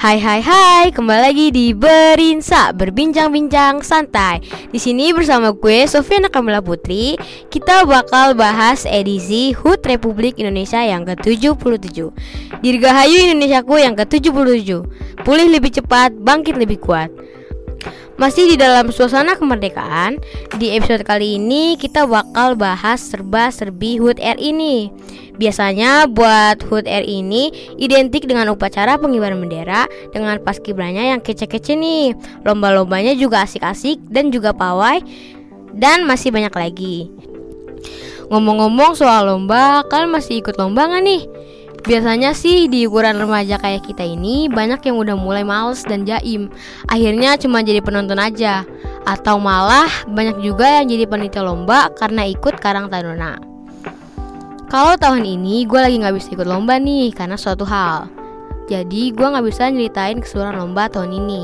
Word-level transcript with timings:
Hai 0.00 0.16
hai 0.16 0.40
hai, 0.40 0.88
kembali 0.96 1.20
lagi 1.20 1.46
di 1.52 1.76
Berinsa 1.76 2.72
Berbincang-bincang 2.72 3.84
santai. 3.84 4.40
Di 4.72 4.80
sini 4.80 5.12
bersama 5.12 5.52
gue 5.52 5.84
Sofiana 5.84 6.32
Kamila 6.32 6.64
Putri 6.64 7.20
Kita 7.52 7.84
bakal 7.84 8.32
bahas 8.32 8.88
edisi 8.88 9.52
HUT 9.52 9.84
Republik 9.84 10.40
Indonesia 10.40 10.80
yang 10.80 11.04
ke-77 11.04 12.16
Dirgahayu 12.64 13.28
Indonesiaku 13.28 13.76
yang 13.76 13.92
ke-77 13.92 14.88
Pulih 15.20 15.48
lebih 15.52 15.68
cepat, 15.68 16.16
bangkit 16.16 16.56
lebih 16.56 16.80
kuat 16.80 17.12
masih 18.20 18.52
di 18.52 18.56
dalam 18.60 18.92
suasana 18.92 19.32
kemerdekaan, 19.32 20.20
di 20.60 20.76
episode 20.76 21.08
kali 21.08 21.40
ini 21.40 21.80
kita 21.80 22.04
bakal 22.04 22.52
bahas 22.52 23.00
serba-serbi 23.00 23.96
HUT 23.96 24.20
RI 24.20 24.52
ini. 24.52 24.92
Biasanya 25.40 26.04
buat 26.04 26.60
HUT 26.68 26.84
RI 26.84 27.24
ini 27.24 27.48
identik 27.80 28.28
dengan 28.28 28.52
upacara 28.52 29.00
pengibaran 29.00 29.40
bendera 29.40 29.88
dengan 30.12 30.36
paskibranya 30.44 31.16
yang 31.16 31.24
kece-kece 31.24 31.72
nih. 31.80 32.12
Lomba-lombanya 32.44 33.16
juga 33.16 33.48
asik-asik 33.48 33.96
dan 34.12 34.28
juga 34.28 34.52
pawai 34.52 35.00
dan 35.72 36.04
masih 36.04 36.28
banyak 36.28 36.52
lagi. 36.52 37.08
Ngomong-ngomong 38.28 39.00
soal 39.00 39.32
lomba, 39.32 39.80
kalian 39.88 40.12
masih 40.12 40.44
ikut 40.44 40.60
lomba 40.60 40.92
gak 40.92 41.02
nih? 41.02 41.24
Biasanya 41.80 42.36
sih 42.36 42.68
di 42.68 42.84
ukuran 42.84 43.16
remaja 43.16 43.56
kayak 43.56 43.88
kita 43.88 44.04
ini 44.04 44.52
banyak 44.52 44.84
yang 44.84 45.00
udah 45.00 45.16
mulai 45.16 45.40
males 45.40 45.80
dan 45.88 46.04
jaim. 46.04 46.52
Akhirnya 46.92 47.40
cuma 47.40 47.64
jadi 47.64 47.80
penonton 47.80 48.20
aja. 48.20 48.68
Atau 49.08 49.40
malah 49.40 49.88
banyak 50.04 50.44
juga 50.44 50.68
yang 50.80 50.92
jadi 50.92 51.08
panitia 51.08 51.40
lomba 51.40 51.88
karena 51.96 52.28
ikut 52.28 52.60
Karang 52.60 52.92
Taruna. 52.92 53.40
Kalau 54.70 54.94
tahun 54.94 55.24
ini 55.24 55.66
gue 55.66 55.80
lagi 55.80 55.98
gak 55.98 56.14
bisa 56.14 56.28
ikut 56.36 56.46
lomba 56.46 56.76
nih 56.76 57.10
karena 57.16 57.34
suatu 57.34 57.64
hal. 57.64 58.06
Jadi 58.68 59.10
gue 59.10 59.26
gak 59.26 59.42
bisa 59.42 59.66
nyeritain 59.66 60.20
keseluruhan 60.20 60.60
lomba 60.60 60.86
tahun 60.86 61.16
ini. 61.16 61.42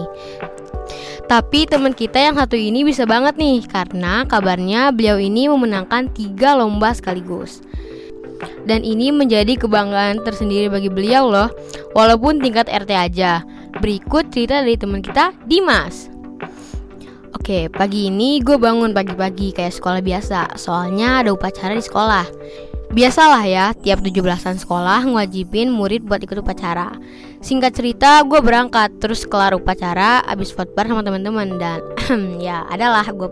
Tapi 1.27 1.67
teman 1.67 1.91
kita 1.91 2.23
yang 2.23 2.39
satu 2.39 2.55
ini 2.55 2.87
bisa 2.87 3.03
banget 3.03 3.34
nih 3.34 3.67
karena 3.67 4.23
kabarnya 4.31 4.95
beliau 4.95 5.19
ini 5.19 5.51
memenangkan 5.51 6.07
tiga 6.14 6.55
lomba 6.55 6.95
sekaligus 6.95 7.67
dan 8.67 8.83
ini 8.83 9.14
menjadi 9.14 9.55
kebanggaan 9.55 10.27
tersendiri 10.27 10.67
bagi 10.67 10.91
beliau 10.91 11.31
loh. 11.31 11.48
Walaupun 11.95 12.42
tingkat 12.42 12.67
RT 12.67 12.91
aja. 12.92 13.47
Berikut 13.78 14.34
cerita 14.34 14.61
dari 14.61 14.75
teman 14.75 15.00
kita, 15.00 15.33
Dimas. 15.47 16.11
Oke, 17.33 17.70
pagi 17.70 18.11
ini 18.11 18.42
gue 18.42 18.58
bangun 18.58 18.91
pagi-pagi 18.91 19.55
kayak 19.55 19.70
sekolah 19.70 20.03
biasa. 20.03 20.58
Soalnya 20.58 21.23
ada 21.23 21.31
upacara 21.31 21.78
di 21.78 21.84
sekolah. 21.84 22.27
Biasalah 22.91 23.42
ya, 23.47 23.70
tiap 23.75 24.03
17-an 24.03 24.62
sekolah 24.62 25.06
ngewajibin 25.06 25.70
murid 25.70 26.06
buat 26.06 26.23
ikut 26.23 26.42
upacara. 26.42 26.95
Singkat 27.42 27.73
cerita, 27.78 28.23
gue 28.27 28.42
berangkat 28.42 28.98
Terus 28.98 29.23
kelar 29.28 29.55
upacara, 29.55 30.25
abis 30.27 30.51
bar 30.56 30.89
sama 30.89 31.05
teman-teman 31.05 31.61
Dan 31.61 31.78
ya 32.47 32.67
adalah 32.67 33.06
gue 33.06 33.28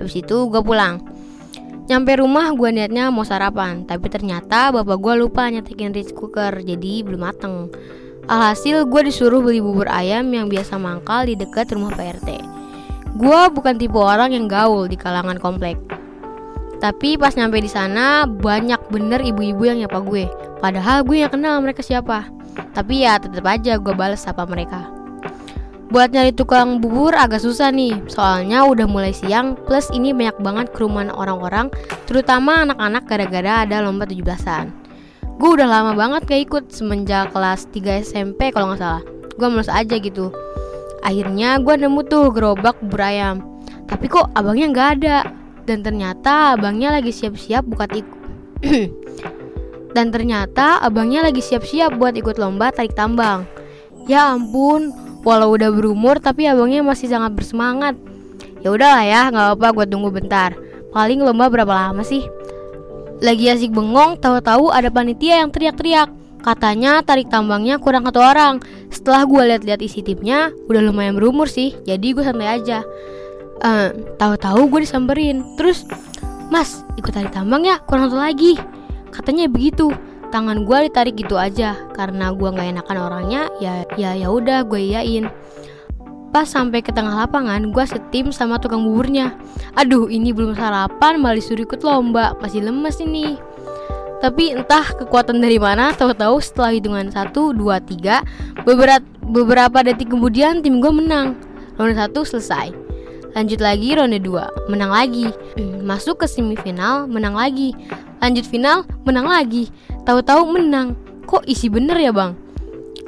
Abis 0.00 0.18
itu 0.18 0.50
gue 0.50 0.62
pulang 0.64 0.98
Nyampe 1.90 2.22
rumah 2.22 2.54
gue 2.54 2.70
niatnya 2.70 3.10
mau 3.10 3.26
sarapan 3.26 3.82
Tapi 3.82 4.06
ternyata 4.06 4.70
bapak 4.70 4.98
gue 5.02 5.14
lupa 5.18 5.50
nyetikin 5.50 5.90
rice 5.90 6.14
cooker 6.14 6.62
Jadi 6.62 7.02
belum 7.02 7.20
mateng. 7.26 7.68
Alhasil 8.30 8.86
gue 8.86 9.02
disuruh 9.10 9.42
beli 9.42 9.58
bubur 9.58 9.90
ayam 9.90 10.30
yang 10.30 10.46
biasa 10.46 10.78
mangkal 10.78 11.26
di 11.26 11.34
dekat 11.34 11.74
rumah 11.74 11.90
PRT 11.92 12.38
Gue 13.18 13.40
bukan 13.52 13.76
tipe 13.76 13.98
orang 13.98 14.32
yang 14.32 14.48
gaul 14.48 14.88
di 14.88 14.96
kalangan 14.96 15.36
komplek. 15.36 15.76
Tapi 16.80 17.20
pas 17.20 17.36
nyampe 17.36 17.60
di 17.60 17.68
sana 17.68 18.24
banyak 18.24 18.88
bener 18.88 19.20
ibu-ibu 19.20 19.68
yang 19.68 19.84
nyapa 19.84 20.00
gue. 20.00 20.24
Padahal 20.64 21.04
gue 21.04 21.20
yang 21.20 21.28
kenal 21.28 21.60
mereka 21.60 21.84
siapa. 21.84 22.32
Tapi 22.72 23.04
ya 23.04 23.20
tetap 23.20 23.44
aja 23.44 23.76
gue 23.76 23.92
bales 23.92 24.24
sapa 24.24 24.48
mereka 24.48 25.01
Buat 25.92 26.16
nyari 26.16 26.32
tukang 26.32 26.80
bubur 26.80 27.12
agak 27.12 27.44
susah 27.44 27.68
nih, 27.68 27.92
soalnya 28.08 28.64
udah 28.64 28.88
mulai 28.88 29.12
siang 29.12 29.52
plus 29.68 29.92
ini 29.92 30.16
banyak 30.16 30.40
banget 30.40 30.66
kerumunan 30.72 31.12
orang-orang, 31.12 31.68
terutama 32.08 32.64
anak-anak 32.64 33.04
gara-gara 33.04 33.68
ada 33.68 33.84
lomba 33.84 34.08
17-an. 34.08 34.72
Gue 35.36 35.60
udah 35.60 35.68
lama 35.68 35.92
banget 35.92 36.24
gak 36.24 36.42
ikut 36.48 36.64
semenjak 36.72 37.28
kelas 37.36 37.68
3 37.76 38.08
SMP 38.08 38.48
kalau 38.56 38.72
nggak 38.72 38.80
salah. 38.80 39.04
Gue 39.36 39.48
males 39.52 39.68
aja 39.68 40.00
gitu. 40.00 40.32
Akhirnya 41.04 41.60
gue 41.60 41.74
nemu 41.76 42.00
tuh 42.08 42.32
gerobak 42.32 42.80
bubur 42.80 43.04
ayam. 43.04 43.44
Tapi 43.84 44.08
kok 44.08 44.32
abangnya 44.32 44.72
nggak 44.72 44.88
ada. 44.96 45.18
Dan 45.68 45.84
ternyata 45.84 46.56
abangnya 46.56 46.96
lagi 46.96 47.12
siap-siap 47.12 47.68
buka 47.68 47.84
ikut. 47.92 48.20
Dan 49.98 50.08
ternyata 50.08 50.80
abangnya 50.80 51.28
lagi 51.28 51.44
siap-siap 51.44 52.00
buat 52.00 52.16
ikut 52.16 52.40
lomba 52.40 52.72
tarik 52.72 52.96
tambang. 52.96 53.44
Ya 54.06 54.32
ampun, 54.32 54.94
Walau 55.22 55.54
udah 55.54 55.70
berumur 55.70 56.18
tapi 56.18 56.50
abangnya 56.50 56.82
masih 56.82 57.06
sangat 57.06 57.34
bersemangat. 57.34 57.94
Ya 58.62 58.70
udahlah 58.70 59.02
ya, 59.06 59.20
nggak 59.30 59.46
apa-apa 59.54 59.68
gue 59.82 59.86
tunggu 59.90 60.10
bentar. 60.10 60.54
Paling 60.94 61.22
lomba 61.22 61.50
berapa 61.50 61.70
lama 61.70 62.02
sih? 62.02 62.22
Lagi 63.22 63.50
asik 63.50 63.70
bengong, 63.70 64.18
tahu-tahu 64.18 64.74
ada 64.74 64.90
panitia 64.90 65.42
yang 65.42 65.50
teriak-teriak. 65.54 66.10
Katanya 66.42 67.06
tarik 67.06 67.30
tambangnya 67.30 67.78
kurang 67.78 68.02
satu 68.02 68.18
orang. 68.18 68.58
Setelah 68.90 69.22
gue 69.30 69.42
lihat-lihat 69.54 69.78
isi 69.78 70.02
tipnya, 70.02 70.50
udah 70.66 70.82
lumayan 70.82 71.14
berumur 71.14 71.46
sih. 71.46 71.70
Jadi 71.86 72.18
gue 72.18 72.22
santai 72.26 72.50
aja. 72.50 72.82
Uh, 73.62 73.94
tahu-tahu 74.18 74.66
gue 74.74 74.82
disamperin. 74.82 75.46
Terus, 75.54 75.86
Mas, 76.50 76.82
ikut 76.98 77.14
tarik 77.14 77.30
tambang 77.30 77.62
ya? 77.62 77.78
Kurang 77.86 78.10
satu 78.10 78.18
lagi. 78.18 78.58
Katanya 79.14 79.46
begitu 79.46 79.94
tangan 80.32 80.64
gue 80.64 80.88
ditarik 80.88 81.14
gitu 81.20 81.36
aja. 81.36 81.76
Karena 81.92 82.32
gue 82.32 82.48
nggak 82.48 82.68
enakan 82.80 82.98
orangnya 82.98 83.52
ya 83.60 83.84
ya 84.00 84.16
ya 84.16 84.32
udah 84.32 84.64
gue 84.64 84.80
iyain. 84.80 85.28
Pas 86.32 86.48
sampai 86.48 86.80
ke 86.80 86.88
tengah 86.96 87.12
lapangan 87.12 87.68
gue 87.68 87.84
setim 87.84 88.32
sama 88.32 88.56
tukang 88.56 88.88
buburnya. 88.88 89.36
Aduh 89.76 90.08
ini 90.08 90.32
belum 90.32 90.56
sarapan 90.56 91.20
malah 91.20 91.36
disuruh 91.36 91.68
ikut 91.68 91.84
lomba. 91.84 92.32
Masih 92.40 92.64
lemes 92.64 92.96
ini. 93.04 93.36
Tapi 94.24 94.56
entah 94.56 94.86
kekuatan 94.96 95.42
dari 95.42 95.60
mana 95.60 95.92
tahu-tahu 95.92 96.38
setelah 96.38 96.72
hitungan 96.72 97.10
1, 97.10 97.34
2, 97.34 97.58
3 97.58 98.62
beberapa, 98.64 99.02
beberapa 99.28 99.78
detik 99.82 100.14
kemudian 100.14 100.64
tim 100.64 100.80
gue 100.80 100.88
menang. 100.94 101.36
Ronde 101.76 101.98
1 102.00 102.14
selesai. 102.24 102.70
Lanjut 103.32 103.60
lagi 103.64 103.96
ronde 103.96 104.22
2 104.22 104.70
menang 104.70 104.92
lagi. 104.94 105.26
Hmm, 105.58 105.84
masuk 105.84 106.22
ke 106.22 106.26
semifinal 106.30 107.10
menang 107.10 107.34
lagi. 107.34 107.74
Lanjut 108.22 108.46
final 108.46 108.86
menang 109.02 109.26
lagi 109.26 109.68
Tahu-tahu 110.02 110.42
menang. 110.50 110.98
Kok 111.26 111.46
isi 111.46 111.70
bener 111.70 111.94
ya 111.96 112.10
bang? 112.10 112.34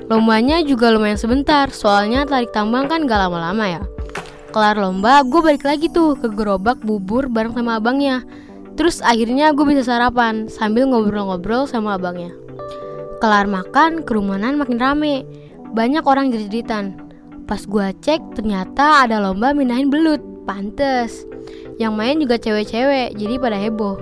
Lombanya 0.06 0.60
juga 0.60 0.93
lumayan 0.93 1.16
sebentar, 1.16 1.72
soalnya 1.72 2.28
tarik 2.28 2.53
tambang 2.53 2.87
kan 2.87 3.09
gak 3.09 3.25
lama-lama 3.25 3.65
ya. 3.65 3.82
Kelar 4.55 4.78
lomba, 4.78 5.25
gue 5.27 5.41
balik 5.43 5.66
lagi 5.66 5.91
tuh 5.91 6.15
ke 6.15 6.31
gerobak 6.31 6.78
bubur 6.84 7.27
bareng 7.27 7.56
sama 7.56 7.82
abangnya. 7.82 8.22
Terus 8.78 9.03
akhirnya 9.03 9.50
gue 9.50 9.66
bisa 9.66 9.82
sarapan 9.82 10.47
sambil 10.47 10.87
ngobrol-ngobrol 10.87 11.66
sama 11.66 11.99
abangnya. 11.99 12.31
Kelar 13.19 13.50
makan, 13.50 14.06
kerumunan 14.06 14.55
makin 14.55 14.78
rame. 14.78 15.26
Banyak 15.75 16.06
orang 16.06 16.31
jerit-jeritan. 16.31 16.94
Pas 17.50 17.65
gue 17.66 17.87
cek, 17.99 18.38
ternyata 18.38 19.03
ada 19.03 19.19
lomba 19.19 19.50
minahin 19.50 19.91
belut. 19.91 20.22
Pantes. 20.44 21.25
Yang 21.81 21.93
main 21.97 22.16
juga 22.21 22.37
cewek-cewek, 22.37 23.16
jadi 23.16 23.34
pada 23.41 23.56
heboh. 23.56 23.97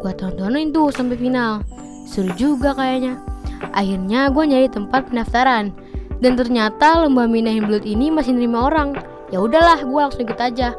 Gue 0.00 0.12
tontonin 0.14 0.70
tuh 0.70 0.88
sampai 0.94 1.18
final. 1.18 1.60
Seru 2.10 2.34
juga 2.34 2.74
kayaknya. 2.74 3.22
Akhirnya 3.70 4.34
gue 4.34 4.42
nyari 4.42 4.66
tempat 4.66 5.06
pendaftaran. 5.14 5.70
Dan 6.18 6.34
ternyata 6.34 7.06
lomba 7.06 7.30
minahin 7.30 7.70
belut 7.70 7.86
ini 7.86 8.10
masih 8.10 8.34
nerima 8.34 8.66
orang. 8.66 8.98
Ya 9.30 9.38
udahlah, 9.38 9.78
gue 9.86 9.94
langsung 9.94 10.26
ikut 10.26 10.42
aja. 10.42 10.74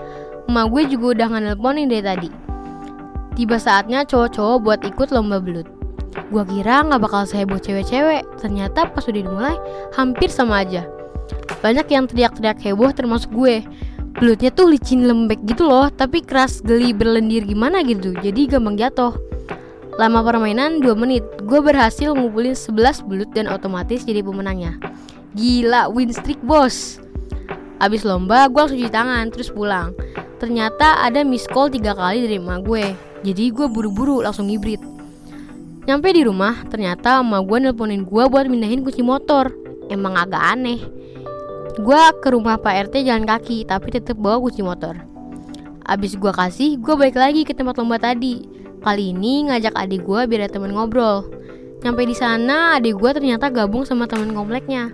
Emak 0.51 0.67
gue 0.75 0.91
juga 0.91 1.15
udah 1.15 1.27
nganelponin 1.31 1.87
dari 1.87 2.03
tadi. 2.03 2.29
Tiba 3.39 3.55
saatnya 3.55 4.03
cowok-cowok 4.03 4.57
buat 4.59 4.79
ikut 4.83 5.07
lomba 5.15 5.39
belut. 5.39 5.71
Gue 6.27 6.43
kira 6.43 6.83
nggak 6.83 6.99
bakal 6.99 7.23
seheboh 7.23 7.63
cewek-cewek. 7.63 8.27
Ternyata 8.43 8.91
pas 8.91 9.07
udah 9.07 9.21
dimulai, 9.23 9.55
hampir 9.95 10.27
sama 10.27 10.67
aja. 10.67 10.83
Banyak 11.63 11.87
yang 11.87 12.11
teriak-teriak 12.11 12.59
heboh 12.59 12.91
termasuk 12.91 13.31
gue. 13.31 13.63
Belutnya 14.19 14.51
tuh 14.51 14.67
licin 14.67 15.07
lembek 15.07 15.39
gitu 15.47 15.63
loh, 15.63 15.87
tapi 15.87 16.19
keras 16.19 16.59
geli 16.59 16.91
berlendir 16.91 17.47
gimana 17.47 17.79
gitu. 17.87 18.11
Jadi 18.19 18.51
gampang 18.51 18.75
jatuh. 18.75 19.30
Lama 19.99 20.23
permainan 20.23 20.79
2 20.79 20.95
menit, 20.95 21.23
gue 21.43 21.59
berhasil 21.59 22.15
ngumpulin 22.15 22.55
11 22.55 23.03
belut 23.03 23.29
dan 23.35 23.51
otomatis 23.51 24.07
jadi 24.07 24.23
pemenangnya. 24.23 24.79
Gila, 25.35 25.91
win 25.91 26.11
streak 26.15 26.39
bos. 26.43 26.99
Abis 27.81 28.07
lomba, 28.07 28.47
gue 28.47 28.59
langsung 28.61 28.79
cuci 28.79 28.93
tangan, 28.93 29.27
terus 29.33 29.51
pulang. 29.51 29.91
Ternyata 30.39 31.01
ada 31.03 31.25
miss 31.25 31.49
call 31.49 31.73
tiga 31.73 31.97
kali 31.97 32.23
dari 32.23 32.37
emak 32.39 32.61
gue. 32.63 32.85
Jadi 33.21 33.51
gue 33.51 33.67
buru-buru 33.67 34.23
langsung 34.23 34.47
hibrid. 34.51 34.79
Nyampe 35.85 36.13
di 36.13 36.23
rumah, 36.23 36.61
ternyata 36.69 37.19
emak 37.19 37.41
gue 37.47 37.57
nelponin 37.57 38.05
gue 38.05 38.23
buat 38.27 38.45
mindahin 38.47 38.85
kunci 38.85 39.01
motor. 39.01 39.49
Emang 39.91 40.15
agak 40.19 40.39
aneh. 40.39 40.79
Gue 41.79 42.01
ke 42.19 42.27
rumah 42.31 42.59
Pak 42.59 42.91
RT 42.91 43.07
jalan 43.07 43.23
kaki, 43.23 43.63
tapi 43.63 43.95
tetap 43.95 44.19
bawa 44.19 44.39
kunci 44.43 44.59
motor. 44.59 44.99
Abis 45.87 46.19
gue 46.19 46.31
kasih, 46.31 46.75
gue 46.79 46.93
balik 46.99 47.15
lagi 47.15 47.47
ke 47.47 47.55
tempat 47.55 47.79
lomba 47.79 47.97
tadi. 47.97 48.50
Kali 48.81 49.13
ini 49.13 49.45
ngajak 49.45 49.77
adik 49.77 50.01
gue 50.09 50.25
biar 50.25 50.49
temen 50.49 50.73
ngobrol. 50.73 51.29
Nyampe 51.85 52.01
di 52.01 52.17
sana, 52.17 52.81
adik 52.81 52.97
gue 52.97 53.13
ternyata 53.13 53.53
gabung 53.53 53.85
sama 53.85 54.09
temen 54.09 54.33
kompleknya. 54.33 54.89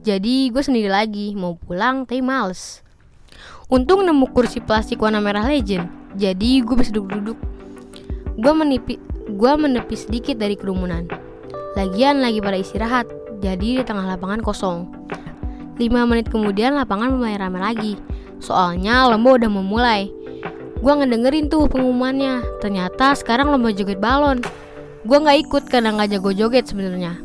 Jadi 0.00 0.48
gue 0.48 0.64
sendiri 0.64 0.88
lagi 0.88 1.36
mau 1.36 1.52
pulang 1.52 2.08
tapi 2.08 2.24
males. 2.24 2.80
Untung 3.68 4.08
nemu 4.08 4.32
kursi 4.32 4.64
plastik 4.64 5.04
warna 5.04 5.20
merah 5.20 5.44
legend. 5.44 5.84
Jadi 6.16 6.64
gue 6.64 6.80
bisa 6.80 6.88
duduk-duduk. 6.96 7.36
Gue 8.40 8.52
menipi, 8.56 8.96
gue 9.28 9.52
menepi 9.52 9.96
sedikit 10.00 10.40
dari 10.40 10.56
kerumunan. 10.56 11.04
Lagian 11.76 12.24
lagi 12.24 12.40
pada 12.40 12.56
istirahat, 12.56 13.04
jadi 13.44 13.80
di 13.80 13.84
tengah 13.84 14.16
lapangan 14.16 14.40
kosong. 14.40 14.88
5 15.76 16.08
menit 16.08 16.32
kemudian 16.32 16.72
lapangan 16.72 17.12
mulai 17.12 17.36
ramai 17.36 17.60
lagi. 17.60 18.00
Soalnya 18.40 19.12
lomba 19.12 19.36
udah 19.36 19.50
memulai. 19.52 20.15
Gue 20.86 20.94
ngedengerin 21.02 21.50
tuh 21.50 21.66
pengumumannya. 21.66 22.62
Ternyata 22.62 23.18
sekarang 23.18 23.50
lomba 23.50 23.74
joget 23.74 23.98
balon. 23.98 24.38
Gue 25.02 25.18
nggak 25.18 25.38
ikut 25.50 25.62
karena 25.66 25.90
nggak 25.98 26.14
jago 26.14 26.30
joget 26.30 26.70
sebenarnya. 26.70 27.18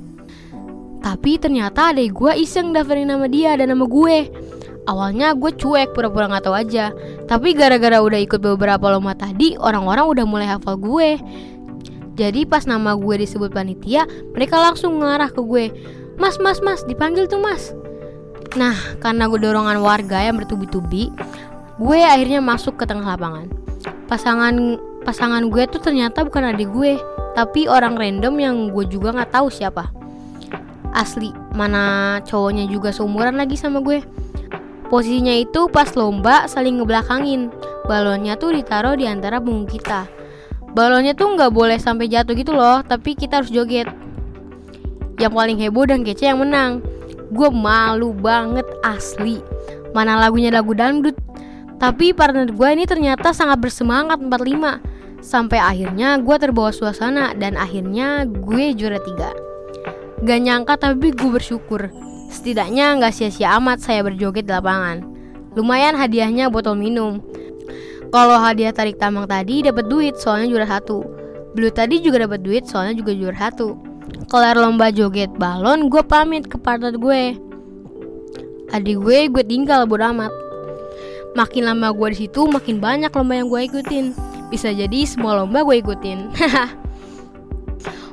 Tapi 1.06 1.38
ternyata 1.38 1.94
adek 1.94 2.10
gue 2.10 2.42
iseng 2.42 2.74
daftarin 2.74 3.14
nama 3.14 3.30
dia 3.30 3.54
dan 3.54 3.70
nama 3.70 3.86
gue. 3.86 4.34
Awalnya 4.90 5.38
gue 5.38 5.54
cuek 5.54 5.94
pura-pura 5.94 6.26
nggak 6.26 6.50
tahu 6.50 6.58
aja. 6.58 6.90
Tapi 7.30 7.54
gara-gara 7.54 8.02
udah 8.02 8.18
ikut 8.26 8.42
beberapa 8.42 8.90
lomba 8.90 9.14
tadi, 9.14 9.54
orang-orang 9.62 10.10
udah 10.10 10.26
mulai 10.26 10.50
hafal 10.50 10.82
gue. 10.82 11.22
Jadi 12.18 12.50
pas 12.50 12.66
nama 12.66 12.98
gue 12.98 13.16
disebut 13.22 13.54
panitia, 13.54 14.10
mereka 14.34 14.58
langsung 14.58 14.98
ngarah 15.06 15.30
ke 15.30 15.38
gue. 15.38 15.70
Mas, 16.18 16.42
mas, 16.42 16.66
mas, 16.66 16.82
dipanggil 16.82 17.30
tuh 17.30 17.38
mas. 17.38 17.78
Nah, 18.58 18.74
karena 18.98 19.30
gue 19.30 19.38
dorongan 19.38 19.80
warga 19.86 20.18
yang 20.18 20.42
bertubi-tubi, 20.42 21.14
gue 21.82 22.00
akhirnya 22.06 22.38
masuk 22.46 22.78
ke 22.78 22.86
tengah 22.86 23.18
lapangan. 23.18 23.50
Pasangan 24.06 24.78
pasangan 25.02 25.50
gue 25.50 25.66
tuh 25.66 25.82
ternyata 25.82 26.22
bukan 26.22 26.54
adik 26.54 26.70
gue, 26.70 27.02
tapi 27.34 27.66
orang 27.66 27.98
random 27.98 28.38
yang 28.38 28.56
gue 28.70 28.86
juga 28.86 29.18
nggak 29.18 29.34
tahu 29.34 29.50
siapa. 29.50 29.90
Asli, 30.94 31.34
mana 31.58 32.20
cowoknya 32.22 32.70
juga 32.70 32.94
seumuran 32.94 33.34
lagi 33.34 33.58
sama 33.58 33.82
gue. 33.82 34.06
Posisinya 34.94 35.34
itu 35.34 35.72
pas 35.72 35.90
lomba 35.98 36.46
saling 36.46 36.78
ngebelakangin. 36.78 37.50
Balonnya 37.90 38.38
tuh 38.38 38.54
ditaruh 38.54 38.94
di 38.94 39.10
antara 39.10 39.42
punggung 39.42 39.66
kita. 39.66 40.06
Balonnya 40.78 41.18
tuh 41.18 41.34
nggak 41.34 41.50
boleh 41.50 41.82
sampai 41.82 42.12
jatuh 42.12 42.36
gitu 42.38 42.54
loh, 42.54 42.86
tapi 42.86 43.18
kita 43.18 43.42
harus 43.42 43.50
joget. 43.50 43.90
Yang 45.18 45.34
paling 45.34 45.58
heboh 45.58 45.88
dan 45.88 46.06
kece 46.06 46.30
yang 46.30 46.44
menang. 46.44 46.86
Gue 47.32 47.48
malu 47.50 48.12
banget 48.12 48.68
asli. 48.84 49.40
Mana 49.96 50.20
lagunya 50.20 50.52
lagu 50.52 50.76
dangdut. 50.76 51.16
Tapi 51.82 52.14
partner 52.14 52.46
gue 52.46 52.70
ini 52.70 52.86
ternyata 52.86 53.34
sangat 53.34 53.58
bersemangat 53.58 54.22
45 54.22 55.02
Sampai 55.22 55.62
akhirnya 55.62 56.18
gue 56.18 56.36
terbawa 56.42 56.74
suasana 56.74 57.38
dan 57.38 57.54
akhirnya 57.54 58.26
gue 58.26 58.74
juara 58.74 58.98
tiga. 58.98 59.30
Gak 60.26 60.40
nyangka 60.42 60.82
tapi 60.82 61.14
gue 61.14 61.30
bersyukur. 61.30 61.94
Setidaknya 62.34 62.98
gak 62.98 63.14
sia-sia 63.14 63.54
amat 63.62 63.86
saya 63.86 64.02
berjoget 64.02 64.50
di 64.50 64.52
lapangan. 64.52 65.06
Lumayan 65.54 65.94
hadiahnya 65.94 66.50
botol 66.50 66.74
minum. 66.74 67.22
Kalau 68.10 68.38
hadiah 68.42 68.74
tarik 68.74 68.98
tambang 68.98 69.30
tadi 69.30 69.62
dapat 69.62 69.86
duit 69.86 70.18
soalnya 70.18 70.58
juara 70.58 70.68
satu. 70.68 71.06
Blue 71.54 71.70
tadi 71.70 72.02
juga 72.02 72.26
dapat 72.26 72.42
duit 72.42 72.66
soalnya 72.66 72.98
juga 72.98 73.14
juara 73.14 73.38
satu. 73.54 73.78
Kelar 74.26 74.58
lomba 74.58 74.90
joget 74.90 75.30
balon 75.38 75.86
gue 75.86 76.02
pamit 76.02 76.50
ke 76.50 76.58
partner 76.58 76.98
gue. 76.98 77.38
Adik 78.74 78.98
gue 79.06 79.30
gue 79.30 79.44
tinggal 79.46 79.86
bodo 79.86 80.10
amat 80.10 80.34
Makin 81.34 81.64
lama 81.64 81.96
gue 81.96 82.08
di 82.12 82.28
situ 82.28 82.44
makin 82.48 82.84
banyak 82.84 83.12
lomba 83.12 83.34
yang 83.40 83.48
gue 83.48 83.62
ikutin 83.72 84.06
Bisa 84.52 84.76
jadi 84.76 85.08
semua 85.08 85.40
lomba 85.40 85.64
gue 85.64 85.80
ikutin 85.80 86.20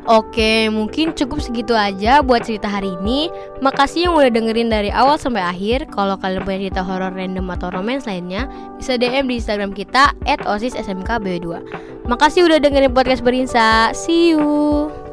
Oke, 0.08 0.72
mungkin 0.72 1.12
cukup 1.12 1.36
segitu 1.36 1.76
aja 1.76 2.24
buat 2.24 2.40
cerita 2.40 2.64
hari 2.64 2.96
ini. 2.96 3.28
Makasih 3.60 4.08
yang 4.08 4.16
udah 4.16 4.32
dengerin 4.32 4.72
dari 4.72 4.88
awal 4.88 5.20
sampai 5.20 5.44
akhir. 5.44 5.84
Kalau 5.92 6.16
kalian 6.16 6.48
punya 6.48 6.64
cerita 6.64 6.80
horor 6.80 7.12
random 7.12 7.44
atau 7.52 7.68
romance 7.68 8.08
lainnya, 8.08 8.48
bisa 8.80 8.96
DM 8.96 9.28
di 9.28 9.36
Instagram 9.36 9.76
kita 9.76 10.16
@osissmkb2. 10.24 11.60
Makasih 12.08 12.48
udah 12.48 12.56
dengerin 12.56 12.96
podcast 12.96 13.20
Berinsa. 13.20 13.92
See 13.92 14.32
you. 14.32 15.07